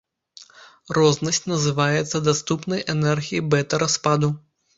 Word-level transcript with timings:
Рознасць 0.97 1.39
называецца 1.51 2.23
даступнай 2.29 2.79
энергіяй 2.95 3.45
бэта-распаду. 3.53 4.33